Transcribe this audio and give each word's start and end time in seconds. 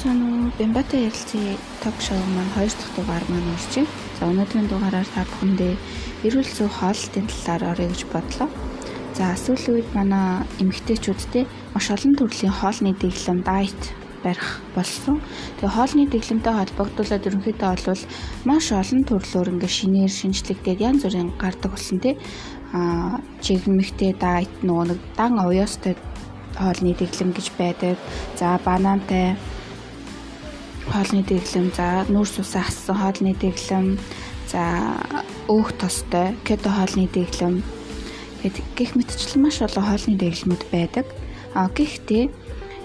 цаана 0.00 0.24
уу 0.26 0.50
Бямбатай 0.58 1.06
ярилцсан 1.06 1.58
ток 1.82 1.96
шоу 2.00 2.18
маань 2.34 2.52
2 2.56 2.66
дахь 2.66 2.92
дугаар 2.96 3.24
маань 3.28 3.52
орчих. 3.54 3.88
За 4.18 4.26
өнөөдрийн 4.30 4.68
дугаараар 4.68 5.08
та 5.14 5.22
бүхэндээ 5.28 5.74
эрүүл 6.26 6.50
зүй 6.56 6.68
хооллолтын 6.68 7.26
талаар 7.30 7.62
орё 7.72 7.86
гэж 7.92 8.02
бодлоо. 8.12 8.48
За 9.14 9.36
сүүлийн 9.38 9.74
үед 9.74 9.88
манай 9.94 10.42
эмэгтэйчүүдтэй 10.62 11.44
маш 11.74 11.86
олон 11.94 12.14
төрлийн 12.18 12.54
хоолны 12.58 12.90
дэглэм 12.98 13.40
дайет 13.46 13.82
барих 14.24 14.64
болсон. 14.74 15.20
Тэгээ 15.60 15.76
хоолны 15.76 16.04
дэглэмтэй 16.10 16.54
холбогдуулаад 16.56 17.26
ерөнхийдөө 17.28 17.70
бол 17.86 18.04
маш 18.48 18.66
олон 18.72 19.02
төрлөөр 19.04 19.48
ингээ 19.52 19.72
шинээр 19.78 20.12
шинжлэгдээд 20.18 20.80
янз 20.80 21.02
бүрийн 21.04 21.30
гардаг 21.38 21.70
болсон 21.70 21.98
тий. 22.00 22.14
Аа 22.72 23.20
чигмэгтэй 23.44 24.12
дайет 24.18 24.54
нөгөө 24.66 24.86
нэг 24.90 25.00
дан 25.14 25.38
оёостой 25.38 25.94
хоолны 26.58 26.96
дэглэм 26.98 27.30
гэж 27.36 27.46
байдаг. 27.58 27.96
За 28.34 28.58
банантай 28.64 29.36
хоолны 30.90 31.22
дэглэм, 31.24 31.72
за 31.76 32.04
нүүрс 32.08 32.40
усаа 32.40 32.64
хассан 32.66 32.96
хоолны 32.96 33.32
дэглэм, 33.38 33.98
за 34.50 34.62
өөх 35.48 35.72
тостой 35.80 36.36
кето 36.44 36.70
хоолны 36.70 37.08
дэглэм 37.08 37.62
гэд 38.44 38.60
гих 38.76 38.92
мэтчлэн 38.92 39.40
маш 39.40 39.64
олон 39.64 39.84
хоолны 39.88 40.20
дэглэмүүд 40.20 40.62
байдаг. 40.68 41.06
А 41.56 41.72
гэхдээ 41.72 42.28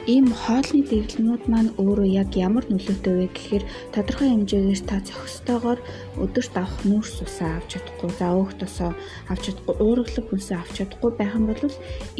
ийм 0.09 0.34
хоолны 0.34 0.81
дэглэмүүд 0.90 1.44
маань 1.54 1.70
өөрөө 1.77 2.08
яг 2.22 2.34
ямар 2.34 2.66
нөлөөтэй 2.66 3.13
вэ 3.13 3.27
гэхээр 3.30 3.63
тодорхой 3.94 4.30
хэмжээгээр 4.34 4.81
та 4.90 4.98
зохистойгоор 5.05 5.80
өдөрт 6.23 6.54
авах 6.58 6.81
нүүрс 6.90 7.16
усаа 7.22 7.62
авч 7.62 7.77
чадахгүй, 7.77 8.09
за 8.17 8.33
өөх 8.33 8.52
тосоо 8.58 8.92
авч 9.30 9.44
чадахгүй, 9.45 9.75
уургалаг 9.78 10.25
хүнсээ 10.25 10.58
авч 10.58 10.73
чадахгүй 10.81 11.11
байх 11.14 11.38
юм 11.38 11.45
бол 11.45 11.61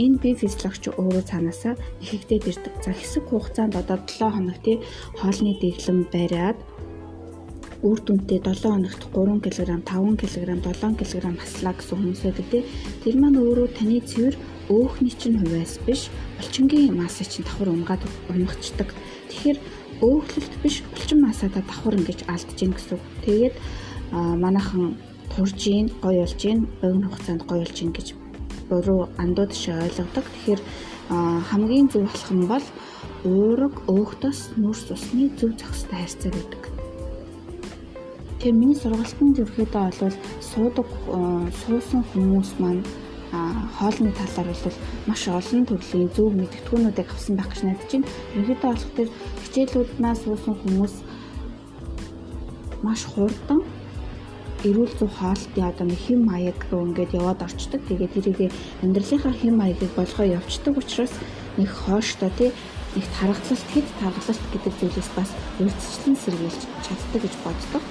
энэ 0.04 0.22
бие 0.22 0.38
физиологч 0.38 0.84
өөрөө 1.02 1.24
цаанаасаа 1.34 1.74
ихэгдээд 2.06 2.50
ирдэг. 2.52 2.74
За 2.86 2.92
хэсэг 2.94 3.26
хугацаанд 3.26 3.74
одоо 3.82 3.98
7 4.06 4.38
хоног 4.38 4.58
тий 4.62 4.78
хоолны 5.18 5.58
дэглэм 5.58 6.00
бариад 6.14 6.58
үр 7.82 7.98
дүнтэй 8.06 8.38
7 8.38 8.70
хоногт 8.70 9.02
3 9.18 9.42
кг, 9.42 9.58
5 9.82 10.14
кг, 10.14 10.30
7 10.30 10.94
кг 10.94 11.26
маслаа 11.34 11.74
гэсэн 11.74 11.98
хүмүүс 11.98 12.22
байдаг 12.22 12.48
тий. 12.54 12.64
Тэр 13.02 13.16
маань 13.18 13.42
өөрөө 13.42 13.68
таны 13.74 13.98
цэвэр 14.06 14.38
өөхний 14.70 15.12
чинь 15.12 15.40
хувьас 15.42 15.80
биш, 15.86 16.10
булчингийн 16.38 16.96
масыг 16.96 17.28
чинь 17.28 17.46
давхар 17.46 17.70
унгаад 17.70 18.02
унагчдаг. 18.30 18.94
Тэгэхээр 19.30 19.58
өөхлөлт 20.02 20.54
биш, 20.64 20.84
булчин 20.94 21.22
масаада 21.26 21.62
давхар 21.66 21.98
ингэж 21.98 22.30
алдж 22.30 22.50
гин 22.56 22.72
гэсэн. 22.78 23.00
Тэгээд 23.26 23.56
манайхан 24.14 24.96
турж 25.36 25.68
ийн, 25.68 25.90
гоё 26.02 26.24
болж 26.24 26.42
ийн, 26.46 26.68
богино 26.82 27.10
хугацаанд 27.10 27.44
гоё 27.50 27.66
болж 27.66 27.78
ийн 27.82 27.92
гэж 27.92 28.08
буруу 28.70 29.10
андууд 29.18 29.54
шиг 29.54 29.76
ойлгодог. 29.76 30.26
Тэгэхээр 30.30 30.62
хамгийн 31.50 31.90
зөв 31.90 32.06
болох 32.06 32.32
нь 32.32 32.46
бол 32.46 32.66
уураг 33.26 33.76
өөхтөс 33.90 34.54
нүрс 34.56 34.94
усны 34.94 35.34
зөв 35.36 35.58
зохистой 35.58 35.98
харьцаа 36.00 36.32
гэдэг. 36.32 36.64
Тэгэхээр 38.40 38.56
миний 38.56 38.78
сургалтанд 38.78 39.42
ерөөхдөө 39.42 39.90
бол 40.00 40.16
суудаг 40.40 40.88
суусан 41.66 42.06
хүмүүс 42.14 42.52
маань 42.62 42.86
хоолны 43.32 44.12
талаар 44.12 44.48
бол 44.50 44.78
маш 45.06 45.28
олон 45.28 45.66
төрлийн 45.66 46.10
зөв 46.16 46.34
мэдгэдэггүүнүүдийг 46.34 47.10
авсан 47.10 47.36
байх 47.38 47.50
гэж 47.54 47.62
найдаж 47.64 47.92
байна. 47.92 48.10
Ерөнхийдөө 48.34 48.70
болох 48.70 48.92
төр 48.98 49.10
хичээлүүднээс 49.44 50.20
суусан 50.26 50.56
хүмүүс 50.62 50.96
маш 52.84 53.02
хурдан 53.12 53.62
эрүүл 54.66 54.94
зүй 55.00 55.08
хоолтын 55.08 55.70
одоо 55.70 55.86
нэг 55.88 56.02
хэм 56.04 56.20
маяг 56.26 56.60
руу 56.72 56.90
ингээд 56.90 57.16
яваад 57.16 57.46
орчдөг. 57.48 57.82
Тэгээд 57.88 58.14
тэрийг 58.18 58.52
амьдралынхаа 58.84 59.34
хэм 59.38 59.56
маягийг 59.56 59.94
болгоо 59.96 60.26
явцдаг 60.26 60.76
учраас 60.76 61.14
нэг 61.56 61.70
хооштой 61.70 62.32
тий 62.36 62.52
нэг 62.96 63.06
тархалт 63.16 63.64
хэд 63.72 63.88
тархалт 64.02 64.44
гэдэг 64.52 64.74
зүйлээс 64.80 65.10
бас 65.16 65.30
урьдчилан 65.62 66.16
сэргийлж 66.18 66.62
чаддаг 66.84 67.22
гэж 67.24 67.34
боддог. 67.46 67.84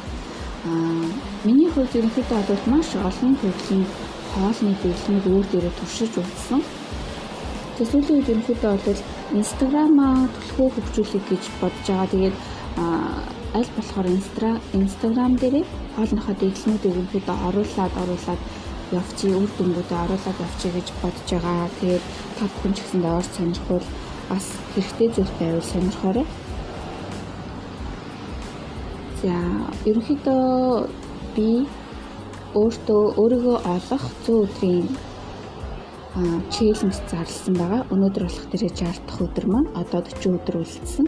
Аа 0.66 1.06
миний 1.46 1.70
хувьд 1.70 1.94
ерөнхийдөө 1.94 2.42
бол 2.50 2.64
маш 2.74 2.88
олон 2.98 3.32
төрлийн 3.40 3.86
хоолны 4.32 4.72
дэглэмийг 4.82 5.26
өөр 5.26 5.46
дээрээ 5.52 5.74
туршиж 5.78 6.12
үзсэн. 6.18 6.60
Тэгээд 7.76 7.90
сүүлийн 7.92 8.16
үед 8.18 8.30
ерөнхийдөө 8.32 8.74
бол 8.86 9.02
Instagram-аа 9.40 10.16
түлхүү 10.34 10.68
хөгжүүлэх 10.74 11.24
гэж 11.30 11.44
бодож 11.60 11.86
байгаа. 11.86 12.12
Тэгээд 12.12 12.36
аль 13.58 13.70
болохоор 13.76 14.06
Instagram 14.82 15.32
дээрээ 15.40 15.64
хоолныхоо 15.96 16.34
дэглэмүүдийг 16.40 16.92
ерөнхийдөө 16.92 17.36
оруулаад 17.48 17.94
оруулаад 18.02 18.42
явчих, 18.92 19.36
үр 19.36 19.50
дүнгуудаа 19.58 20.00
оруулаад 20.06 20.38
явчих 20.46 20.72
гэж 20.76 20.88
бодож 21.02 21.28
байгаа. 21.30 21.68
Тэгээд 21.80 22.04
та 22.36 22.44
бүхэн 22.48 22.74
ч 22.74 22.78
гэсэн 22.82 23.00
доор 23.02 23.24
сонирхвол 23.36 23.86
бас 24.30 24.46
хэрэгтэй 24.74 25.08
зүйл 25.12 25.32
байвал 25.40 25.70
сонирхоорой. 25.72 26.26
За 29.22 29.34
ерөнхийдөө 29.88 30.88
би 31.36 31.66
өөртөө 32.56 33.02
өөрийгөө 33.20 33.56
олох 33.76 34.04
100 34.24 34.44
өдрийн 34.44 34.88
челленж 36.50 36.96
зарласан 37.10 37.54
байгаа. 37.60 37.82
Өнөөдөр 37.92 38.24
болох 38.24 38.46
тэрэ 38.48 38.72
60 38.72 39.04
дахь 39.04 39.20
өдөр 39.20 39.46
маань 39.52 39.68
одоо 39.76 40.00
40 40.00 40.40
өдөр 40.40 40.56
үлдсэн. 40.64 41.06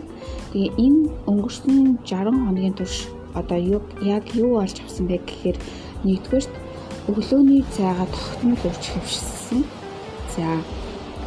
Тэгээ 0.53 0.77
энэ 0.77 1.01
өнгөрсөн 1.31 2.05
60 2.05 2.45
хоногийн 2.45 2.77
турш 2.77 3.09
одоо 3.35 3.59
яг 4.05 4.25
юу 4.37 4.61
олж 4.61 4.77
авсан 4.85 5.07
бэ 5.09 5.25
гэхээр 5.25 5.59
нэгдүгээрт 6.05 6.53
өглөөний 7.09 7.65
цайгаа 7.73 8.09
тогтмол 8.13 8.61
ууч 8.69 8.85
хөвшсөн. 8.93 9.65
За 10.37 10.61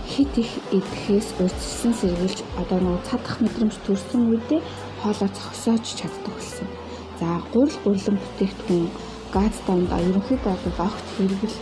хит 0.08 0.38
их 0.38 0.52
идэхээс 0.72 1.42
урьдчилсан 1.42 1.94
сэргийлж 1.98 2.40
одоо 2.62 2.78
нөгөө 2.80 3.02
цадах 3.10 3.42
мэдрэмж 3.42 3.76
төрсөн 3.82 4.30
үедээ 4.30 4.62
хоолоо 5.02 5.30
зогсоож 5.34 5.86
чаддаг 5.98 6.34
болсон. 6.38 6.68
За 7.20 7.42
гурил 7.52 7.78
гурлан 7.84 8.18
бүтээгдэхүүн 8.22 9.13
газ 9.34 9.56
давнд 9.68 9.92
ерөнхийдөө 9.92 10.56
бол 10.64 10.80
огт 10.88 11.08
хэрэгэл 11.18 11.58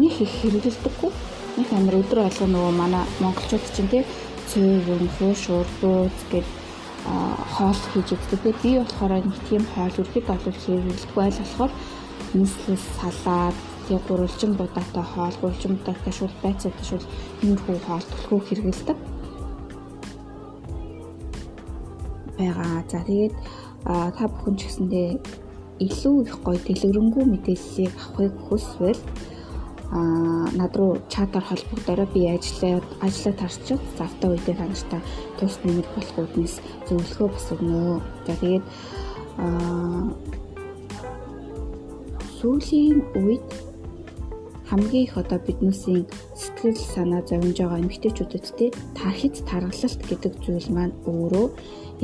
нэг 0.00 0.14
их 0.24 0.32
хэрэгэлдэггүй. 0.40 1.12
Нэг 1.58 1.68
амир 1.76 1.94
өдрө 2.00 2.24
алга 2.24 2.46
нөгөө 2.48 2.72
манай 2.74 3.04
монголчууд 3.20 3.64
чинь 3.76 3.92
тий 3.92 4.04
цэвэр, 4.48 5.04
хуушуур, 5.18 5.68
бууз 5.80 6.18
гэд 6.32 6.48
хоол 7.54 7.80
хийж 7.92 8.08
өгдөг. 8.16 8.40
Би 8.62 8.80
болохоор 8.80 9.12
нэг 9.20 9.38
тийм 9.48 9.62
хоол 9.74 9.94
ерөнхийдөө 10.00 10.38
бол 10.44 10.58
хэрэгэлдэггүй 10.64 11.22
айл 11.24 11.40
болохоор 11.44 11.72
нийслэл 12.34 12.84
салаад 12.98 13.56
тэгээ 13.86 14.02
гурвалжин 14.08 14.52
будаатай 14.56 15.04
хоол, 15.04 15.36
гурвалжин 15.40 15.76
будаатай 15.76 16.12
шул 16.16 16.34
байцаатай 16.42 16.86
шул 16.88 17.04
иймэрхүү 17.42 17.78
хоол 17.86 18.04
төлхөө 18.08 18.40
хэрэгэлдэг. 18.48 18.98
байгаа. 22.40 22.84
За 22.88 23.00
тэгээд 23.04 23.34
та 23.84 24.24
бүхэн 24.28 24.56
ч 24.56 24.60
гэсэндээ 24.66 25.08
илүү 25.80 26.16
их 26.28 26.36
гоё 26.44 26.58
дэлгэрэнгүй 26.60 27.24
мэдээллийг 27.24 27.92
авахыг 27.96 28.34
хүсвэл 28.46 29.02
аа 29.90 30.46
над 30.60 30.72
руу 30.78 30.92
чатаар 31.12 31.44
холбогдорой 31.48 32.08
би 32.14 32.22
ажиллаад 32.28 32.86
ажиллаа 33.06 33.34
тарчаад 33.40 33.82
завтаа 33.98 34.28
үедээ 34.30 34.56
та 34.60 34.66
нартай 34.68 35.00
тус 35.38 35.56
нэмэр 35.64 35.88
болох 35.94 36.16
үүднээс 36.20 36.54
зөвлөгөө 36.86 37.28
бас 37.34 37.46
өгнө. 37.54 37.98
За 38.26 38.34
тэгээд 38.38 38.64
аа 39.42 40.04
сүүлийн 42.38 42.98
үед 43.18 43.48
хамгийн 44.70 45.04
их 45.04 45.14
одоо 45.18 45.38
биднээсийн 45.42 46.06
сэтгэл 46.38 46.78
санаа 46.94 47.22
зовж 47.26 47.58
байгаа 47.58 47.82
эмэгтэйчүүдэд 47.82 48.46
те 48.58 48.66
тархиц 48.94 49.42
таргалалт 49.50 50.00
гэдэг 50.06 50.32
зүйл 50.44 50.68
маань 50.70 50.94
өөрөө 51.10 51.46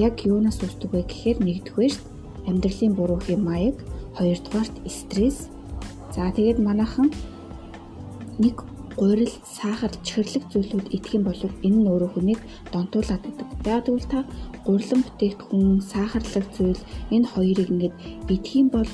яг 0.02 0.14
юунаас 0.26 0.58
үүсдэг 0.60 0.90
вэ 0.90 1.02
гэхээр 1.06 1.38
нэгдүгээрт 1.46 2.15
амьдралын 2.46 2.94
буруу 2.94 3.20
хэм 3.20 3.42
маяг, 3.44 3.76
хоёрдугаарт 4.16 4.74
стресс. 4.88 5.48
За 6.14 6.30
тэгээд 6.32 6.58
манайхан 6.58 7.12
нэг 8.38 8.64
гурил, 8.96 9.32
сахар, 9.44 9.92
чихэрлэг 10.02 10.48
зүйлүүд 10.48 10.88
идэх 10.96 11.12
юм 11.20 11.24
бол 11.28 11.36
энэ 11.36 11.78
нь 11.84 11.90
өөрөө 11.90 12.10
хүнийг 12.16 12.40
донтуулаад 12.72 13.24
идэг. 13.28 13.48
Яг 13.68 13.84
тэгвэл 13.84 14.08
та 14.08 14.24
гурилан 14.64 15.04
бүтээгдэхүүн, 15.04 15.84
сахарлаг 15.84 16.46
зүйл 16.56 16.80
энэ 17.12 17.28
хоёрыг 17.28 17.68
ингээд 17.68 17.94
идэх 18.32 18.52
юм 18.56 18.68
бол 18.72 18.88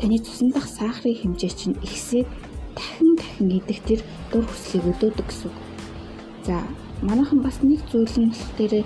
таны 0.00 0.16
цусан 0.24 0.48
дах 0.56 0.68
сахарын 0.68 1.16
хэмжээ 1.20 1.52
чинь 1.52 1.76
ихсээд 1.84 2.28
дахин 2.76 3.16
дахин 3.20 3.48
идэх 3.60 3.80
тэр 3.84 4.00
дур 4.32 4.44
хүслийг 4.48 4.84
өдөөдөг 4.92 5.26
гэсэн 5.28 5.48
үг. 5.52 5.56
За 6.48 6.56
манайхан 7.04 7.40
бас 7.44 7.60
нэг 7.60 7.80
зүйл 7.92 8.16
нь 8.16 8.32
болох 8.32 8.52
дээр 8.56 8.84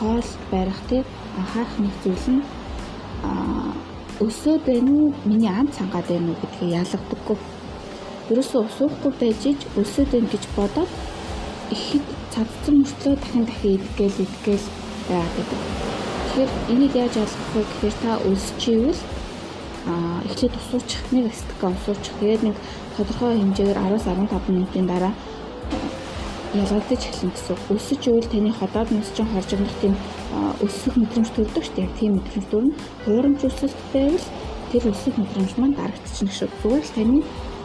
хоол 0.00 0.28
барих 0.52 0.80
тий 0.88 1.02
анхаарах 1.36 1.76
нэг 1.80 1.94
зүйл 2.04 2.26
нь 2.40 2.42
өсөөд 4.20 4.62
байна 4.66 4.90
уу 4.90 5.12
миний 5.24 5.50
ам 5.50 5.68
цангаад 5.76 6.06
байна 6.08 6.30
уу 6.30 6.40
гэдгийг 6.42 6.72
ялгадаггүй. 6.80 7.38
Ерөөсөө 8.30 8.60
усуухгүй 8.68 9.12
байж 9.20 9.42
ич 9.50 9.60
өсөөд 9.80 10.08
байна 10.14 10.28
гэж 10.32 10.44
бодоод 10.56 10.90
ихэд 11.74 12.06
цадцсан 12.34 12.74
мөртлөө 12.80 13.14
дахин 13.18 13.44
дахин 13.48 13.74
идгээл 13.76 14.24
идгээл 14.26 14.66
байгаад 15.08 15.34
байдаг. 15.36 15.60
Тэгэхээр 16.24 16.52
энийг 16.72 16.94
яаж 16.94 17.14
ялгах 17.22 17.50
вэ 17.54 17.62
гэхээр 17.68 17.96
та 18.02 18.12
өсчихвэл 18.30 19.02
аа 19.90 20.18
эхлээд 20.26 20.54
усуучих 20.60 21.02
нэг 21.12 21.26
стакан 21.34 21.76
усуучих. 21.76 22.14
Тэгээд 22.20 22.42
нэг 22.46 22.56
тодорхой 22.96 23.36
хэмжээгээр 23.36 23.78
10-15 23.98 24.48
минутын 24.48 24.86
дараа 24.86 25.12
ялгагдаж 26.54 27.02
эхэлнэ 27.02 27.34
гэсэн. 27.34 27.56
Өсөж 27.74 28.02
ивэл 28.06 28.30
таны 28.30 28.50
ходоод 28.54 28.88
нус 28.94 29.10
чинь 29.14 29.26
хоржигдох 29.26 29.74
тийм 29.82 29.94
өсөх 30.62 30.94
мэдрэмж 30.94 31.28
төрдөг 31.34 31.64
шүү 31.66 31.76
дээ. 31.76 31.98
Тийм 31.98 32.12
мэдрэмж 32.18 32.46
төрнө. 32.50 32.74
Хуурамч 33.04 33.40
өсөлт 33.42 33.78
байвал 33.90 34.26
тэр 34.70 34.82
өсөх 34.90 35.14
мэдрэмж 35.18 35.52
маань 35.58 35.74
дарагдчихна 35.74 36.30
шүү. 36.30 36.48
Зүгээр 36.62 36.84
л 36.86 36.94
таны 36.94 37.18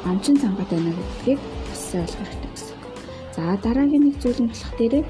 амчин 0.09 0.36
цангаад 0.41 0.69
байна 0.74 0.91
гэдгийг 0.97 1.39
бас 1.69 1.83
ойлгох 1.94 2.30
хэрэгтэй 2.30 2.51
гэсэн. 2.56 2.77
За 3.36 3.41
дараагийн 3.62 4.03
нэг 4.09 4.15
зүйл 4.21 4.41
нь 4.41 4.50
болох 4.50 4.74
дээрээ 4.77 5.03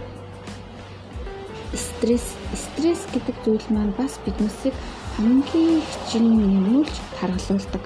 стресс 1.73 2.27
стресс 2.55 3.03
гэдэг 3.13 3.35
зүйл 3.45 3.67
маань 3.69 3.93
бас 3.95 4.19
биднээсээ 4.25 4.73
хамгийн 5.17 5.81
хичнээн 5.87 6.51
нэмүүлж 6.51 6.95
таргалуулдаг. 7.19 7.83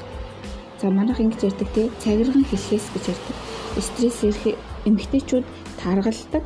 За 0.81 0.89
манайх 0.89 1.19
ингэж 1.19 1.41
ярьдаг 1.49 1.69
тий 1.75 1.91
цагирган 1.99 2.45
хэлхээс 2.47 2.87
гэж 2.93 3.03
ярьдаг. 3.13 3.35
Стресс 3.77 4.19
ирэх 4.23 4.57
эмэгтэйчүүд 4.85 5.45
таргалдаг, 5.83 6.43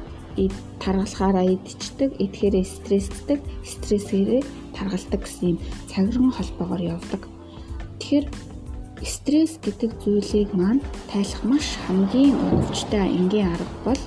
таргалахаараа 0.81 1.45
идчихдэг, 1.45 2.18
идэхээрээ 2.18 2.66
стресстэй, 2.66 3.38
стрессээрээ 3.62 4.42
таргалдаг 4.74 5.22
гэсэн 5.22 5.45
юм 5.54 5.57
цагирган 5.89 6.31
холбоогоор 6.34 6.81
явдаг. 6.98 7.22
Тэгэхээр 8.01 8.25
стресс 9.06 9.57
гэдэг 9.62 9.92
зүйлийг 10.01 10.50
маань 10.54 10.81
тайлах 11.12 11.44
маш 11.45 11.78
хамгийн 11.86 12.34
өвчтэй 12.34 13.06
энгийн 13.06 13.54
арга 13.54 13.75
бол 13.86 14.01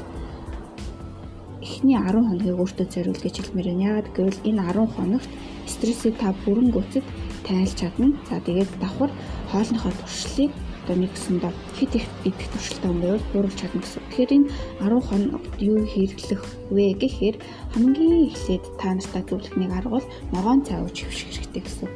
эхний 1.63 1.97
10 1.97 2.27
хоногийг 2.27 2.59
өөртөө 2.59 2.87
зориул 2.91 3.21
гэж 3.23 3.35
хэлмээр 3.39 3.69
байна. 3.71 3.87
Яагаад 3.87 4.09
гэвэл 4.17 4.41
энэ 4.49 4.63
10 4.67 4.95
хоногт 4.95 5.31
стрессийг 5.67 6.15
та 6.19 6.35
бүрэн 6.43 6.71
гүйцэд 6.75 7.07
тайлж 7.47 7.75
чадна. 7.79 8.15
За 8.29 8.41
тэгээд 8.41 8.71
давхар 8.83 9.11
хоолныхоо 9.51 9.93
туршлыг 9.95 10.51
одоо 10.85 10.97
нэгсэндээ 10.97 11.53
хит 11.77 11.93
их 11.95 12.07
идэх 12.25 12.49
туршилтаа 12.53 12.91
өнгөрөөл 12.91 13.27
бууруулж 13.33 13.57
чадна 13.61 13.81
гэсэн. 13.85 14.03
Тэгэхээр 14.09 14.35
энэ 14.37 14.51
10 14.81 15.09
хоногт 15.09 15.53
юу 15.61 15.79
хэрэглэх 15.85 16.43
вэ 16.73 16.85
гэхээр 16.97 17.37
хамгийн 17.75 18.33
эхлээд 18.33 18.65
та 18.81 18.95
нартай 18.97 19.23
зөвлөх 19.29 19.55
нэг 19.57 19.71
арга 19.77 20.01
бол 20.01 20.07
ногоон 20.33 20.61
цай 20.65 20.79
ууж 20.81 20.97
хөвших 20.97 21.31
хэрэгтэй 21.37 21.63
гэсэн. 21.63 21.89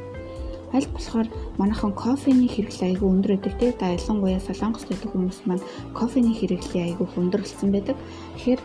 Аль 0.75 0.89
болохоор 0.91 1.27
манайхан 1.57 1.93
кофений 1.93 2.49
хэрэглээ 2.51 2.89
айгүй 2.93 3.09
өндөр 3.09 3.31
байдаг 3.39 3.53
тийм. 3.59 3.73
Да 3.79 3.95
ялангуяа 3.95 4.41
солонгост 4.43 4.87
байдаг 4.91 5.09
хүмүүс 5.11 5.39
маань 5.47 5.63
кофений 5.93 6.35
хэрэглээ 6.35 6.83
айгүй 6.93 7.07
болсон 7.07 7.69
байдаг. 7.71 7.95
Тэгэхээр 8.35 8.61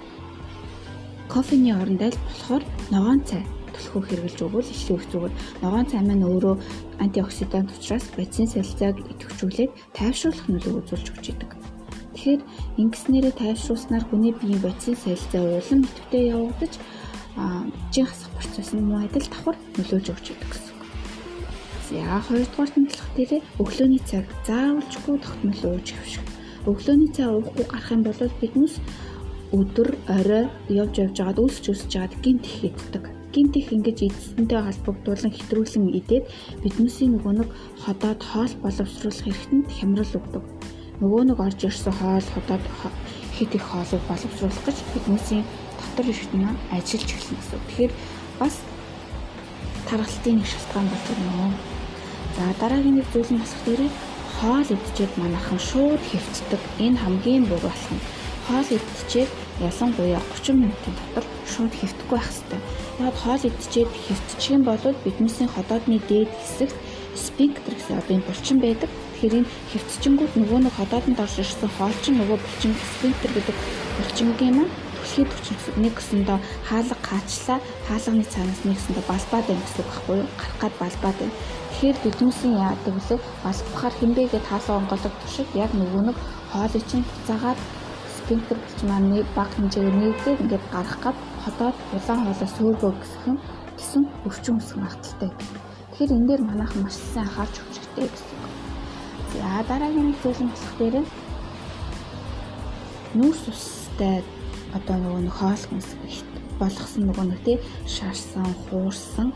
кофений 1.29 1.75
оронд 1.75 2.03
аль 2.03 2.19
болохоор 2.27 2.63
ногоон 2.91 3.23
цай 3.23 3.47
төлхөө 3.81 4.03
хэрэглэж 4.05 4.39
өгвөл 4.45 4.69
илүү 4.69 4.97
их 5.01 5.07
зүгээр. 5.09 5.35
Ногоон 5.65 5.87
цай 5.89 6.01
маань 6.05 6.29
өөрөө 6.29 6.55
антиоксидант 7.01 7.73
учраас 7.73 8.07
бодисын 8.13 8.53
солилцоог 8.53 8.97
идэвхжүүлээд 9.01 9.73
тайвшруулах 9.97 10.47
нөлөөг 10.53 10.77
үзүүлж 10.85 11.07
өгч 11.17 11.27
идэг. 11.33 11.51
Тэгэхээр 12.15 12.43
ингэснээрээ 12.85 13.35
тайвшруулснаар 13.41 14.05
хүний 14.05 14.37
биеийн 14.37 14.61
бодисын 14.61 15.01
солилцоо 15.01 15.43
улам 15.57 15.81
идэвхтэй 15.89 16.25
явагдаж 16.37 16.73
жин 17.95 18.07
хасах 18.07 18.31
процесс 18.37 18.71
нь 18.77 18.85
муу 18.85 19.01
адил 19.01 19.25
давхар 19.25 19.57
нөлөөж 19.81 20.07
өгч 20.13 20.27
идэг 20.37 20.49
гэсэн. 20.53 20.77
За 21.91 22.21
хоёрдугаар 22.29 22.71
болох 22.77 23.09
дээрээ 23.17 23.43
өглөөний 23.59 24.03
цаг 24.07 24.27
заавалжгүй 24.47 25.17
тогтмол 25.19 25.63
ууж 25.75 25.89
хөвших. 25.91 26.25
Өглөөний 26.71 27.11
цай 27.11 27.27
уухгүй 27.27 27.65
гарах 27.67 27.91
юм 27.91 28.03
бол 28.05 28.21
биднес 28.39 28.75
өдөр 29.51 29.89
орой 30.07 30.47
явж 30.71 30.95
явж 31.03 31.17
байгаад 31.19 31.43
үлсч 31.43 31.65
үлсч 31.75 31.91
байгаад 31.91 32.15
гинт 32.23 32.47
их 32.47 32.71
иддэг. 32.71 33.10
Гинт 33.33 33.55
их 33.57 33.71
ингэж 33.71 33.99
эзэнтэй 34.11 34.59
холбогдуулан 34.59 35.31
хэтрүүлэн 35.31 35.87
идээд 36.03 36.25
биднээсийн 36.67 37.15
нөгөө 37.15 37.35
нэг 37.39 37.49
ходоод 37.79 38.21
хоол 38.27 38.55
боловсруулах 38.59 39.23
хэрэгтэнд 39.23 39.69
хямрал 39.71 40.15
өгдөг. 40.19 40.45
Нөгөө 40.99 41.23
нэг 41.31 41.39
орж 41.39 41.61
ирсэн 41.63 41.95
хоол 41.95 42.27
ходоод 42.35 42.65
хит 43.39 43.55
их 43.55 43.65
хоолыг 43.71 44.03
боловсруулах 44.11 44.63
гэж 44.67 44.79
биднээсийн 44.93 45.45
дотор 45.79 46.07
эргэтнээ 46.11 46.53
ажиллаж 46.75 47.11
эхэлнэ 47.15 47.39
гэсэн. 47.39 47.61
Тэгэхээр 47.71 47.93
бас 48.43 48.55
тархалтын 49.87 50.37
нэг 50.43 50.49
шалтгаан 50.51 50.89
болчихно. 50.91 51.55
За 52.35 52.45
дараагийн 52.59 52.97
нэг 52.99 53.07
зүйл 53.15 53.31
нь 53.31 53.43
болох 53.43 53.63
дээрээ 53.63 53.91
хоол 54.43 54.69
идчихэд 54.75 55.13
манайхан 55.23 55.61
шууд 55.71 56.03
хэвцдэг. 56.03 56.63
Энэ 56.83 56.99
хамгийн 56.99 57.45
богино 57.47 57.71
болох 57.71 57.91
нь 57.95 58.05
хоол 58.47 58.69
идчихээд 58.77 59.31
ялангуяа 59.69 60.23
30 60.35 60.59
минутын 60.63 60.95
дотор 60.99 61.25
шууд 61.53 61.73
хэвтэхгүй 61.77 62.19
байх 62.19 62.27
хэрэгтэй. 62.27 62.61
Яг 63.01 63.17
хоол 63.17 63.43
идчихээд 63.49 63.91
хэвтчих 64.05 64.51
юм 64.53 64.63
бол 64.69 64.85
биднээсийн 65.05 65.49
ходоодны 65.49 65.99
дээд 66.09 66.29
хэсэгт 66.29 66.77
одоо 67.97 68.15
энэ 68.17 68.27
булчин 68.29 68.59
байдаг. 68.61 68.91
Тэгэхээр 68.93 69.39
энэ 69.41 69.51
хэвтчингүүд 69.73 70.33
нөгөө 70.37 70.59
нэг 70.65 70.75
ходоодонд 70.77 71.21
орж 71.25 71.37
ирсэн 71.41 71.71
хоол 71.77 71.97
чинь 72.05 72.19
нөгөө 72.21 72.39
булчин 72.41 72.73
спинктер 72.77 73.33
гэдэг 73.35 73.57
булчингийн 73.97 74.55
маань 74.57 74.73
түлхий 74.97 75.25
төвчин 75.27 75.57
гэсэн 75.57 75.75
нэг 75.85 75.95
гэсэндээ 75.97 76.39
хаалга 76.69 76.97
гаачлаа 77.09 77.59
хаалганы 77.89 78.25
цаанаас 78.33 78.61
нэг 78.65 78.77
гэсэндээ 78.77 79.05
балбаад 79.09 79.47
байна 79.49 79.65
гэсэн 79.65 79.81
үг 79.81 79.91
байхгүй? 79.91 80.19
Гарах 80.41 80.59
гад 80.61 80.75
балбаад 80.81 81.17
байна. 81.21 81.37
Тэгэхээр 81.71 81.99
биднээсийн 82.05 82.55
яадаг 82.69 82.93
вүлээ 82.95 83.19
балбахаар 83.45 83.95
хинбэ 83.97 84.23
гэд 84.29 84.47
хаалга 84.49 84.79
онголог 84.81 85.15
туршид 85.21 85.49
яг 85.57 85.71
нөгөө 85.77 86.03
нэг 86.09 86.17
хоолыг 86.53 86.85
чинь 86.89 87.09
буцаагаад 87.09 87.61
спинктер 88.17 88.59
булч 88.61 88.81
маань 88.85 89.25
баг 89.37 89.51
хэмжээгээр 89.57 89.97
нэгдээд 90.01 90.43
ингээд 90.45 90.65
гарах 90.73 90.99
гад 91.05 91.17
ходоод 91.45 91.77
улаан 91.97 92.21
хоолой 92.25 92.51
сөөгөө 92.57 92.93
гисхэн 93.01 93.39
гэсэн 93.79 94.03
өвчин 94.29 94.57
үсэх 94.61 94.77
магадaltaй. 94.77 95.31
Тэгэхээр 95.91 96.15
энэ 96.17 96.29
дээр 96.29 96.43
манайхан 96.45 96.83
маш 96.83 96.97
сайн 97.01 97.27
анхаарч 97.27 97.55
хэрэгтэй 97.61 98.07
гэсэн. 98.13 98.39
За 99.33 99.65
дараагийн 99.69 100.07
нэг 100.11 100.19
зүйл 100.23 100.43
нь 100.45 100.53
болох 100.53 100.75
дээр 100.79 100.97
нүүрс 103.19 103.45
устай 103.53 104.23
одоо 104.77 104.97
нөгөө 105.01 105.23
нэг 105.27 105.35
хоол 105.35 105.65
хүнс 105.67 105.89
болгосон 106.61 107.03
нөгөө 107.09 107.27
нэг 107.33 107.41
тий 107.47 107.57
шаарсан, 107.89 108.47
хуурсан 108.69 109.29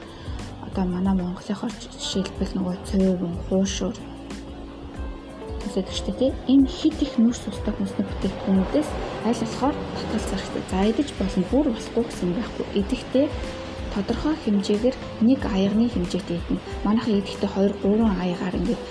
одоо 0.66 0.84
манай 0.84 1.14
Монголынхоор 1.16 1.72
жишээлбэл 1.72 2.52
нөгөө 2.54 2.76
цөөвөн, 2.88 3.34
хуушур 3.48 3.94
шүү 5.82 6.14
дээ. 6.14 6.32
Энэ 6.46 6.70
хит 6.70 6.98
их 7.02 7.18
нүрс 7.18 7.42
устай 7.50 7.74
хүнсний 7.74 8.06
бүтээгдэхүүнүүдээс 8.06 8.90
аль 9.26 9.40
болохоор 9.42 9.76
татгалзах 9.98 10.40
хэрэгтэй. 10.44 10.64
За 10.70 10.78
идэж 10.90 11.08
болно 11.18 11.44
бүр 11.50 11.66
болохгүй 11.74 12.04
гэсэн 12.06 12.30
байхгүй. 12.38 12.66
Идэхдээ 12.78 13.26
тодорхой 13.94 14.34
хэмжээгээр 14.44 14.96
нэг 15.26 15.40
аягны 15.42 15.90
хэмжээтэй 15.90 16.38
идэнэ. 16.38 16.62
Манайхан 16.86 17.18
идэхдээ 17.18 17.50
2 17.50 17.82
3 17.82 18.22
аягаар 18.22 18.54
ингээд 18.54 18.82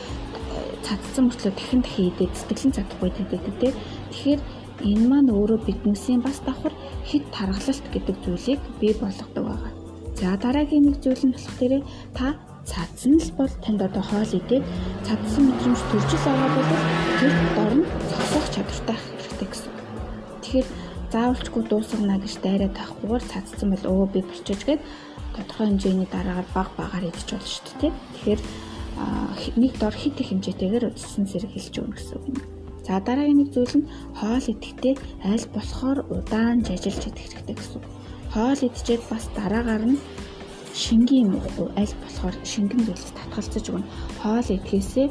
цадцсан 0.83 1.23
мөртлөө 1.31 1.53
дахин 1.55 1.81
дахин 1.83 2.11
идээд 2.11 2.33
сэтгэлэн 2.35 2.75
чадахгүй 2.75 3.09
байдаг 3.15 3.55
тийм. 3.59 3.73
Тэгэхээр 4.11 4.41
энэ 4.83 5.05
маань 5.07 5.31
өөрөө 5.31 5.59
биднээсийн 5.63 6.21
бас 6.23 6.43
давхар 6.43 6.75
хит 7.07 7.23
таргалалт 7.31 7.85
гэдэг 7.93 8.15
зүйлийг 8.25 8.61
бий 8.79 8.93
болгодог 8.99 9.43
байгаа. 9.47 9.71
За 10.19 10.35
дараагийн 10.37 10.85
нэг 10.87 10.97
зүйл 11.03 11.23
нь 11.23 11.35
болох 11.35 11.55
дээрээ 11.59 11.83
та 12.17 12.35
цадсан 12.65 13.19
л 13.19 13.31
бол 13.37 13.53
танд 13.63 13.81
одоо 13.83 14.03
хоол 14.03 14.31
идээд 14.39 14.65
цадсан 15.07 15.43
мэдрэмж 15.47 15.81
төрж 15.91 16.11
л 16.15 16.25
байгаа 16.27 16.49
бол 16.55 16.69
тэр 17.19 17.33
дор 17.55 17.73
нь 17.79 17.85
зогсоох 18.09 18.47
чадвартай 18.55 18.97
хэрэгтэй 18.97 19.47
гэсэн. 19.51 19.73
Тэгэхээр 20.43 20.67
заавалчгүй 21.13 21.63
дуусгана 21.67 22.17
гэж 22.23 22.33
дайраад 22.39 22.73
тахгүйгээр 22.79 23.23
цадсан 23.31 23.67
бол 23.71 23.85
өө 23.91 24.05
би 24.13 24.19
болчихж 24.23 24.61
гээд 24.65 24.81
тодорхой 25.35 25.67
хэмжээний 25.67 26.09
дараагаар 26.09 26.47
баг 26.55 26.69
багаар 26.79 27.05
идэж 27.09 27.29
болно 27.35 27.49
шүү 27.51 27.75
дээ. 27.81 27.91
Тэгэхээр 28.15 28.41
нэг 29.57 29.73
дор 29.79 29.95
хит 29.95 30.19
их 30.21 30.29
хэмжээтэйгээр 30.29 30.87
удирсан 30.89 31.25
зэрэг 31.25 31.51
хэлж 31.53 31.75
өгнө 31.81 31.95
гэсэн 31.97 32.17
үг. 32.17 32.37
За 32.85 32.99
дараагийн 32.99 33.39
нэг 33.41 33.49
зүйл 33.55 33.75
нь 33.81 33.89
хоол 34.19 34.45
идэхдээ 34.53 34.95
аль 35.31 35.47
болохоор 35.55 35.99
удаан 36.13 36.61
жажилж 36.67 37.03
идэх 37.09 37.25
хэрэгтэй 37.31 37.55
гэсэн. 37.57 37.81
Хоол 38.33 38.59
идчихэд 38.67 39.03
бас 39.09 39.25
дараагаар 39.37 39.83
нь 39.87 39.99
шингийн 40.73 41.29
юм 41.29 41.41
аль 41.77 41.95
болохоор 42.01 42.35
шингэн 42.41 42.81
зүйлс 42.85 43.13
татгалзаж 43.13 43.65
өгнө. 43.69 43.85
Хоол 44.21 44.47
идэхээсээ 44.57 45.07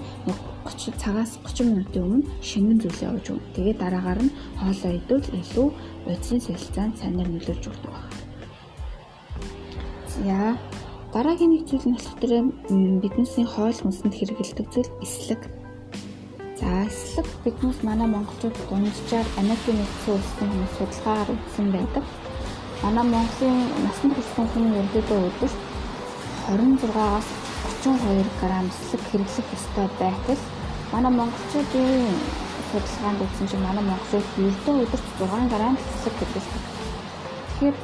30 0.66 0.98
цагаас 0.98 1.38
30 1.46 1.70
минутын 1.70 2.02
өмнө 2.02 2.26
шингэн 2.42 2.78
зүйлээ 2.82 3.10
ууж 3.14 3.26
өгнө. 3.30 3.54
Тэгээд 3.54 3.78
дараагаар 3.78 4.20
нь 4.26 4.34
хоолоо 4.58 4.92
идвэл 4.98 5.28
илүү 5.38 5.68
удсын 6.10 6.40
солилцаанд 6.42 6.98
сайнаар 6.98 7.30
нөлөөлж 7.30 7.64
өгдөг 7.70 7.90
байна. 7.94 8.10
За 10.10 10.58
дараагийн 11.14 11.50
нэг 11.54 11.62
зүйл 11.70 11.86
нь 11.86 11.94
болох 11.94 12.16
тэр 12.18 12.32
биднээсийн 13.02 13.46
хоол 13.46 13.78
хүнсэнд 13.78 14.14
хэрэгэлдэг 14.18 14.66
зүйл 14.66 14.90
эслэг. 14.98 15.42
За 16.58 16.90
эслэг 16.90 17.28
биднээс 17.46 17.86
манай 17.86 18.10
монголчууд 18.10 18.56
дунджаар 18.66 19.26
улсын 20.10 20.48
хүмүүс 20.50 20.74
судалгаагаар 20.78 21.30
үзсэн 21.34 21.68
байдаг 21.70 22.04
манай 22.82 23.04
Монголын 23.06 23.58
насны 23.86 24.10
хүрсэн 24.10 24.46
хүн 24.50 24.74
ердөөдөө 24.80 25.18
өдөрт 25.28 25.58
26-аас 26.50 27.28
32 27.86 28.26
г 28.38 28.50
эслэг 28.58 29.02
хэрэглэх 29.06 29.48
ёстой 29.56 29.86
байтал 30.02 30.42
манай 30.90 31.12
монголчуудын 31.14 32.10
судалгаанд 32.70 33.22
үзсэн 33.22 33.46
чинь 33.50 33.62
манай 33.62 33.84
монголчууд 33.86 34.26
ердөө 34.48 34.74
өдөрт 34.82 35.06
6 35.22 35.46
г 35.50 35.62
эслэг 35.78 36.14
хэрэглэдэг. 36.18 36.62
Тэгэхээр 37.46 37.76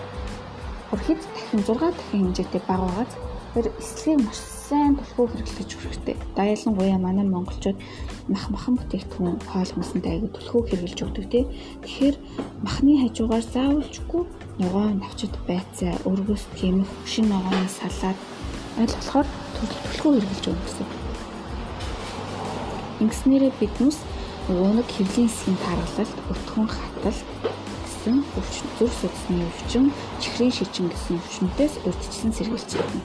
бүр 0.91 1.01
хэд 1.07 1.21
дахин 1.31 1.63
6 1.63 1.79
дахин 1.79 2.21
хэмжээтэй 2.27 2.63
бага 2.67 2.87
байгааз 2.91 3.13
тэр 3.55 3.67
эслэгийг 3.79 4.21
маш 4.27 4.39
сайн 4.67 4.99
түлхүү 4.99 5.27
хэрэглэж 5.31 5.71
хэрэгтэй. 5.79 6.17
За 6.35 6.43
ялангуяа 6.43 6.99
манай 6.99 7.25
монголчууд 7.25 7.79
мах 8.27 8.51
махан 8.51 8.75
бүтээгдэхүүн 8.83 9.39
хоол 9.47 9.73
хүнсэнд 9.73 10.11
аягүй 10.11 10.31
түлхүү 10.35 10.63
хэрэглэж 10.67 10.99
өгдөг 11.07 11.27
тий. 11.31 11.45
Тэгэхээр 11.87 12.17
махны 12.67 12.93
хажуугаар 12.99 13.47
заавалжгүй 13.47 14.23
ногоо 14.59 14.91
навчид 14.91 15.35
байцаа, 15.47 15.95
өргөс 16.11 16.45
гэмэх, 16.59 16.91
шин 17.07 17.31
ногооны 17.31 17.71
салаад 17.71 18.19
болохоор 18.75 19.29
түлхүү 19.55 20.11
хэрэглэж 20.19 20.45
өгнө 20.51 20.65
гэсэн. 20.67 20.87
Ингэснээрээ 23.03 23.53
биднес 23.61 23.99
нөгөө 24.51 24.73
нэг 24.83 24.89
хэвлийн 24.91 25.31
хэсгийн 25.31 25.59
таргалалт, 25.63 26.17
өтгөн 26.35 26.69
хатал 26.75 27.19
гэсэн 27.87 28.17
өвчин, 28.39 28.67
зүрх 28.79 28.95
судасны 28.99 29.47
өвчин, 29.47 29.85
чихрийн 30.19 30.51
шичин 30.51 30.91
гэсэн 30.91 31.23
өвчнөдөөс 31.23 31.75
урьдчилан 31.87 32.33
сэргийлж 32.35 32.73
байна. 32.75 33.03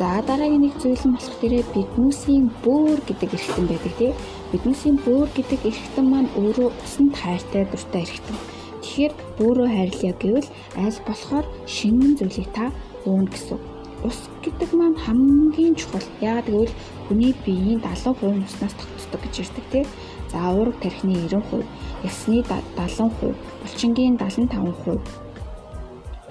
За 0.00 0.20
дараагийн 0.24 0.64
нэг 0.64 0.74
зүйл 0.80 1.04
нь 1.08 1.16
болох 1.16 1.36
дээрээ 1.40 1.64
биднүүсийн 1.76 2.44
бөөр 2.64 3.00
гэдэг 3.08 3.30
эрхтэн 3.36 3.66
байдаг 3.68 3.94
тий. 4.00 4.12
Биднүүсийн 4.52 4.96
бөөр 5.04 5.28
гэдэг 5.36 5.60
эрхтэн 5.68 6.06
маань 6.08 6.28
өөрөө 6.36 6.68
усан 6.84 7.08
тайртай 7.16 7.64
дуртай 7.64 8.04
эрхтэн. 8.04 8.55
Тэгэхээр 8.96 9.36
бөөрөө 9.36 9.68
хайрлая 9.76 10.14
гэвэл 10.16 10.48
аль 10.80 11.00
болохоор 11.04 11.44
шинэн 11.68 12.16
зүйлийг 12.16 12.48
та 12.56 12.72
уuna 13.04 13.28
гэсэн. 13.28 13.60
Ус 14.08 14.24
гэдэг 14.40 14.72
маань 14.72 14.96
хамгийн 14.96 15.76
чухал. 15.76 16.00
Яагаад 16.24 16.48
гэвэл 16.48 16.72
хүний 17.04 17.36
биеийн 17.44 17.84
70% 17.84 18.40
уснаас 18.48 18.72
тогтдог 18.72 19.20
гэж 19.20 19.34
ярьдаг 19.44 19.66
тий. 19.68 19.84
За 20.32 20.48
уурга 20.48 20.80
тархины 20.80 21.28
90%, 21.28 21.60
ясны 22.08 22.40
70%, 22.40 23.36
булчингийн 23.60 24.16
75% 24.16 25.04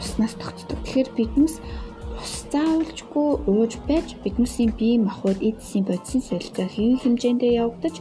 уснаас 0.01 0.33
тогтдог. 0.33 0.81
Тэгэхээр 0.81 1.09
биднес 1.13 1.61
заавалжгүй 2.55 3.29
ууж 3.51 3.73
байж 3.87 4.15
биднээсийн 4.23 4.71
бие 4.79 4.97
махбод 4.97 5.37
эдсийн 5.49 5.83
бодисын 5.85 6.23
солилцоо 6.23 6.67
хэвийн 6.71 7.01
хэмжээндээ 7.03 7.53
явагдаж 7.63 7.95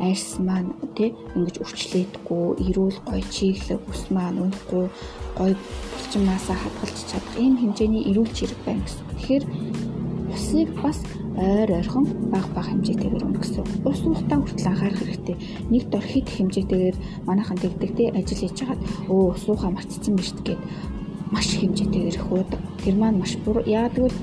арьс 0.00 0.38
маань 0.38 0.72
тий 0.96 1.10
ингэж 1.34 1.56
өвчлөөдгөө 1.62 2.46
эрүүл 2.66 2.98
гоё 3.06 3.22
чиглэг 3.34 3.80
ус 3.90 4.02
маань 4.14 4.38
унахгүй 4.42 4.86
гоё 5.38 5.54
булчинмаасаа 5.92 6.56
хадгалж 6.58 6.98
чадах 7.10 7.34
ийм 7.38 7.54
хэмжээний 7.58 8.06
эрүүл 8.10 8.32
чирэг 8.36 8.60
байна 8.66 8.82
гэсэн. 8.86 9.04
Тэгэхээр 9.18 9.44
усыг 10.34 10.68
бас 10.82 10.98
ойр 11.38 11.70
ойрхон 11.78 12.04
баг 12.32 12.46
баг 12.54 12.66
хэмжээтэйгээр 12.70 13.26
унах 13.26 13.42
гэсэн. 13.42 13.64
Ус 13.84 14.00
уухтаа 14.06 14.38
хүртэл 14.38 14.70
анхаарах 14.70 15.02
хэрэгтэй. 15.02 15.36
Нэг 15.70 15.82
дор 15.90 16.04
хит 16.06 16.28
хэмжээтэйгээр 16.30 16.96
манайхан 17.26 17.58
тэгдэг 17.58 17.90
тий 17.96 18.08
ажил 18.10 18.38
хийж 18.42 18.58
хагаад 18.58 18.82
өө 19.10 19.34
ус 19.34 19.44
уухаа 19.50 19.70
мартцсан 19.70 20.14
биз 20.16 20.34
гэд 20.46 20.60
маш 21.30 21.48
хэмжээтэйгээр 21.58 22.18
их 22.18 22.26
уудаг. 22.32 22.60
Тэр 22.82 22.94
маань 22.98 23.18
маш 23.18 23.36
буруу. 23.44 23.62
Яагаад 23.66 23.94
гэвэл 23.94 24.18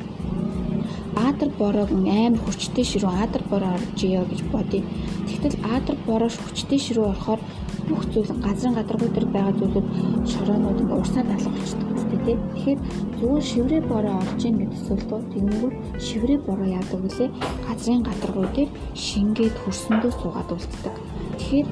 Аадар 1.25 1.49
бороо 1.57 1.85
амар 1.89 2.41
хүчтэй 2.45 2.85
ширүү 2.91 3.11
аадар 3.11 3.43
бороо 3.51 3.71
орж 3.77 3.99
iyoo 4.05 4.25
гэж 4.29 4.41
бодъё. 4.53 4.85
Тэгтэл 5.27 5.57
аадар 5.73 5.97
бороо 6.05 6.29
хүчтэй 6.29 6.79
ширүү 6.85 7.05
болохоор 7.09 7.41
бүх 7.89 8.03
зүйл 8.13 8.31
газрын 8.45 8.77
гадаргуй 8.77 9.09
дээр 9.13 9.27
байгаа 9.33 9.53
зүйлүүд 9.59 9.87
шороонууд 10.31 10.81
ингээ 10.81 10.99
урсаад 11.01 11.29
алга 11.33 11.49
болчихдог 11.55 11.89
үстэй 11.97 12.19
тий. 12.25 12.37
Тэгэхээр 12.53 12.79
зүгээр 13.17 13.45
шиврээ 13.49 13.81
бороо 13.93 14.15
орж 14.21 14.41
ийн 14.45 14.57
гэдэг 14.61 14.81
зүйлдөө 14.85 15.19
тэгэнгүүт 15.33 15.75
шиврээ 16.05 16.39
бороо 16.47 16.67
яадаг 16.77 16.99
вүлээ 17.01 17.29
газрын 17.65 18.03
гадаргуй 18.05 18.47
дээр 18.55 18.69
шингээд 19.05 19.55
хөрсөндөө 19.61 20.11
суугаад 20.21 20.49
үлддэг. 20.53 20.95
Тэгэхээр 21.37 21.67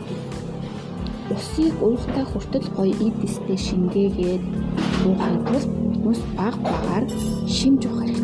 усыг 1.34 1.74
уйлтаа 1.86 2.26
хүртэл 2.30 2.68
гоё 2.78 2.94
идистэй 3.08 3.58
шингээгээд 3.68 4.44
уухын 5.08 5.38
тулд 5.48 5.70
хүмүүс 5.72 6.22
баг 6.38 6.56
багаар 6.62 7.06
шимж 7.48 7.82
уух 7.86 7.98
хэрэгтэй 8.02 8.23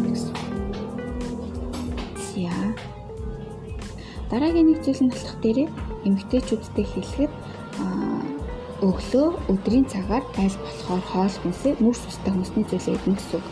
Дараагийн 4.30 4.68
нэг 4.70 4.80
зүйл 4.86 5.02
нь 5.06 5.14
болох 5.14 5.36
дээрээ 5.42 5.68
эмгтээчүүдтэй 6.08 6.86
хэлэхэд 6.86 7.34
өглөө 8.88 9.28
өдрийн 9.52 9.86
цагаар 9.92 10.24
аль 10.38 10.58
болохоор 10.64 11.04
хоол 11.12 11.36
хүнсээ 11.42 11.74
мөрс 11.84 12.04
устай 12.08 12.32
хүнсний 12.32 12.66
зүйлээ 12.70 12.96
идэх 12.96 13.18
гэсэн 13.18 13.38
үг. 13.42 13.48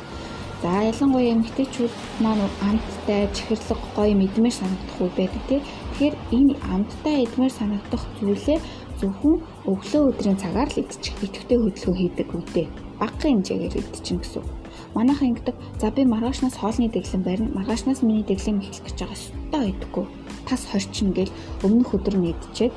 За 0.62 0.70
ялангуяа 0.92 1.34
эмгтээчүүд 1.36 1.94
маань 2.24 2.46
амттай 2.70 3.28
чихэрлэг 3.36 3.82
гоё 3.98 4.14
мэдмээр 4.16 4.56
санагдах 4.56 4.98
үе 5.02 5.12
байдаг 5.18 5.44
тий. 5.50 5.62
Тэгэхээр 5.92 6.16
энэ 6.38 6.54
амттай 6.74 7.16
эдмээр 7.26 7.54
санагдах 7.60 8.04
зүйлээ 8.18 8.60
зөвхөн 9.00 9.36
өглөө 9.72 10.02
өдрийн 10.10 10.38
цагаар 10.42 10.70
л 10.72 10.82
идчих 10.82 11.14
идэвхтэй 11.26 11.58
хөдөлгөөн 11.60 12.00
хийдэг 12.00 12.30
үедээ 12.34 12.68
багахан 13.00 13.32
хэмжээгээр 13.46 13.76
идчихнэ 13.78 14.22
гэсэн. 14.22 14.57
Манайхан 14.98 15.30
ингэдэг 15.38 15.56
за 15.82 15.92
би 15.94 16.02
маргаашнаас 16.10 16.58
хоолны 16.58 16.90
дэглэм 16.90 17.22
барина 17.22 17.54
маргаашнаас 17.54 18.02
миний 18.02 18.26
дэглэм 18.26 18.66
эхлэх 18.66 18.82
гэж 18.90 18.98
байгаа 18.98 19.14
өстой 19.14 19.66
идэггүй. 19.70 20.06
Тас 20.50 20.62
хорчин 20.66 21.14
гэл 21.14 21.30
өмнөх 21.62 21.94
өдөр 21.94 22.16
нь 22.18 22.34
идчихэд 22.34 22.74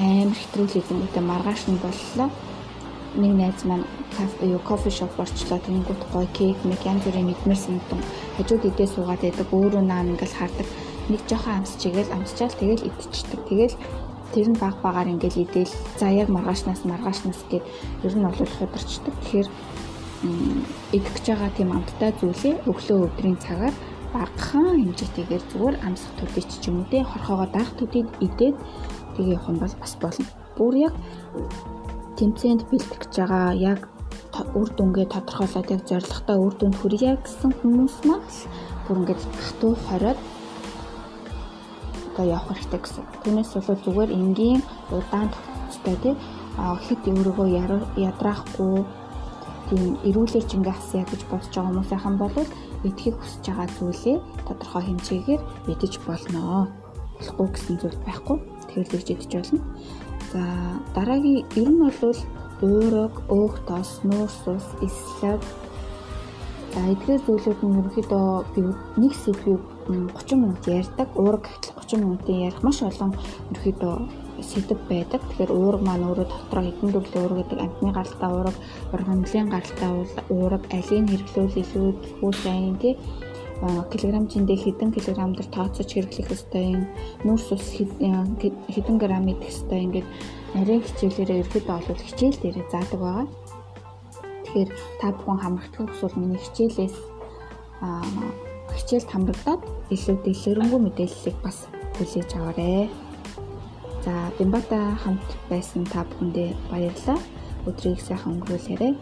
амар 0.00 0.38
хэтрүүлээд 0.40 0.88
ингэдэг 0.88 1.20
маргааш 1.20 1.62
нь 1.68 1.82
боллоо. 1.84 2.28
Нэг 3.20 3.32
найз 3.36 3.60
маань 3.68 3.84
кафе 4.16 4.48
юу 4.56 4.62
кофе 4.64 4.88
шоп 4.88 5.12
орчлоо 5.20 5.60
тэнгуут 5.60 6.00
гоё 6.12 6.28
кейк 6.32 6.56
мэг 6.64 6.80
янз 6.88 7.04
бүрийн 7.04 7.28
мэдмэр 7.28 7.60
санагдсан. 7.60 8.00
Хажууд 8.40 8.64
идээ 8.64 8.88
суугаад 8.88 9.20
байдаг 9.20 9.48
өөрөө 9.52 9.84
наан 9.84 10.16
ингээл 10.16 10.38
хардаг. 10.40 10.68
Нэг 11.12 11.20
жоохон 11.28 11.60
амсчихгээл 11.60 12.14
амсчаал 12.16 12.56
тэгэл 12.56 12.88
идчихдэг. 12.88 13.40
Тэгэл 13.48 13.76
тэр 14.32 14.48
нь 14.48 14.60
баг 14.60 14.76
багаар 14.80 15.12
ингээл 15.12 15.44
идэл 15.44 15.72
за 16.00 16.08
яг 16.08 16.28
маргаашнаас 16.32 16.88
маргаашнаас 16.88 17.40
гэд 17.52 17.64
ер 18.04 18.14
нь 18.16 18.24
бол 18.24 18.52
хударчдаг. 18.56 19.14
Тэгэхээр 19.20 19.48
идэх 20.92 21.12
гэж 21.16 21.26
байгаа 21.28 21.50
тийм 21.56 21.70
амттай 21.76 22.12
зүйлээ 22.20 22.54
өглөө 22.70 22.98
өдрийн 23.06 23.38
цагаар 23.42 23.74
багахан 24.12 24.80
хэмжээтэйгээр 24.80 25.44
зүгээр 25.52 25.76
амсах 25.86 26.12
төдий 26.16 26.44
ч 26.48 26.64
юм 26.68 26.80
уу 26.80 26.88
те 26.90 27.04
хорхоогоо 27.04 27.48
даах 27.52 27.70
төдийд 27.76 28.08
идээд 28.24 28.56
тэгээ 29.14 29.36
явах 29.36 29.50
нь 29.52 29.60
бол 29.60 29.74
бас 29.80 29.94
болно. 30.00 30.26
Бүр 30.56 30.74
яг 30.88 30.94
тэмцээнд 32.16 32.62
бэлтгэж 32.70 33.00
гэж 33.02 33.14
байгаа 33.20 33.52
яг 33.72 33.80
үр 34.56 34.68
дүнгээ 34.72 35.06
тодорхойлоод 35.12 35.68
яг 35.74 35.82
зорилготой 35.84 36.38
үр 36.40 36.54
дүнд 36.56 36.76
хүрье 36.80 37.12
гэсэн 37.20 37.52
хүмүүс 37.60 37.96
маань 38.08 38.28
бүр 38.88 38.96
ингээд 39.04 39.22
хатуу 39.44 39.72
хориод 39.84 40.18
одоо 42.16 42.24
явах 42.24 42.48
хэрэгтэй 42.56 42.80
гэсэн. 42.80 43.04
Түүнээс 43.20 43.50
болоод 43.52 43.80
зүгээр 43.84 44.10
энгийн 44.16 44.62
удаан 44.88 45.28
тогтцтой 45.28 45.96
тий 46.00 46.14
хэд 46.56 47.02
өөрийгөө 47.04 47.48
ядраахгүй 48.08 48.76
тийм 49.68 49.98
эрүүлэр 50.08 50.44
жингээ 50.50 50.76
хасъя 50.76 51.04
гэж 51.06 51.20
бодож 51.30 51.52
байгаа 51.54 51.70
хүмүүсийнхэн 51.72 52.16
бол 52.18 52.36
идэхийг 52.86 53.16
хүсэж 53.18 53.44
байгаа 53.46 53.68
зүйлээ 53.78 54.18
тодорхой 54.46 54.82
хэмжээгээр 54.86 55.42
идэж 55.72 55.92
болно. 56.06 56.70
Болохгүй 57.18 57.48
гэсэн 57.52 57.76
зүйл 57.80 57.98
байхгүй. 58.06 58.36
Тэгэхээр 58.68 58.88
л 58.90 59.12
идэж 59.14 59.32
болно. 59.34 59.60
За 60.32 60.42
дараагийн 60.94 61.46
ер 61.58 61.68
нь 61.70 61.80
бол 61.80 62.18
уураг, 62.62 63.14
өөх 63.28 63.54
тос, 63.68 64.00
нуурс 64.04 64.40
ус, 64.48 64.66
эслэг 64.80 65.42
За 66.76 66.84
эдгээр 66.92 67.24
зүйлүүд 67.24 67.60
нь 67.64 67.78
ерөнхийдөө 67.80 68.28
би 68.52 68.60
нэг 69.00 69.12
сэдвийг 69.16 69.64
30 69.88 70.36
минут 70.36 70.60
ярьдаг. 70.68 71.08
Уураг 71.16 71.48
гэхэл 71.48 71.72
30 71.72 72.04
минутын 72.04 72.36
ярих 72.52 72.60
маш 72.60 72.84
олон 72.84 73.16
ерөнхийдөө 73.48 73.96
сэдв 74.42 74.78
байдаг. 74.88 75.20
Тэгэхээр 75.24 75.52
уураг 75.52 75.82
маань 75.84 76.06
өөрөө 76.08 76.26
дотроо 76.28 76.64
хэдэн 76.64 76.90
төрлийн 76.92 77.22
уураг 77.24 77.38
гэдэг 77.40 77.58
амтны 77.64 77.90
гаралтай 77.92 78.30
уураг, 78.32 78.56
ургамлын 78.94 79.48
гаралтай 79.52 79.90
уураг, 80.34 80.62
алийг 80.72 81.04
хэрэглүүл 81.08 81.60
илүү 81.62 81.88
хүү 82.20 82.32
сайн 82.42 82.76
тий 82.82 82.94
килограмм 83.62 84.28
жиндээ 84.28 84.58
хэдэн 84.68 84.92
килограмм 84.92 85.32
дээр 85.32 85.48
тооцож 85.48 85.88
хэрэглэх 85.88 86.28
ёстой 86.28 86.76
юм. 86.76 86.84
Нүүрс 87.24 87.48
ус 87.56 87.66
хэдэн 87.72 88.96
грамм 89.00 89.32
идэх 89.32 89.48
ёстой 89.48 89.80
ингээд 89.88 90.08
нарийн 90.52 90.84
хичээлээрээ 90.84 91.40
ерөөдөө 91.40 91.72
олвол 91.72 92.04
хичээл 92.04 92.36
дээрээ 92.36 92.66
заадаг 92.68 93.00
байгаа. 93.00 93.26
Тэгэхээр 94.44 94.70
та 95.00 95.06
бүхэн 95.16 95.40
хамрагдах 95.40 95.88
хүсвэл 95.88 96.20
миний 96.20 96.40
хичээлээс 96.44 96.96
хичээлд 98.76 99.08
хамрагдаад 99.08 99.62
илүү 99.88 100.16
дэлгэрэнгүй 100.20 100.80
мэдээллийг 100.84 101.36
бас 101.40 101.64
хүлээж 101.96 102.30
аваарай. 102.36 102.88
За 104.06 104.30
Бимбата 104.38 104.78
хамт 105.02 105.32
байсан 105.50 105.82
та 105.82 106.04
бүхэндээ 106.06 106.54
баярлалаа. 106.70 107.18
Өдрийг 107.66 107.98
сайхан 107.98 108.38
өнгөрүүлээрэй. 108.38 108.94